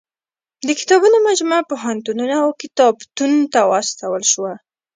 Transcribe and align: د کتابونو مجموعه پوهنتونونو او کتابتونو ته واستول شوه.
د 0.67 0.69
کتابونو 0.79 1.17
مجموعه 1.27 1.63
پوهنتونونو 1.71 2.35
او 2.43 2.49
کتابتونو 2.61 3.37
ته 3.53 3.59
واستول 3.71 4.23
شوه. 4.31 4.53